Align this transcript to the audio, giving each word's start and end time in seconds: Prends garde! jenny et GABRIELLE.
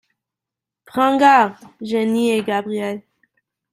Prends 0.85 1.15
garde! 1.17 1.53
jenny 1.79 2.31
et 2.31 2.41
GABRIELLE. 2.41 3.03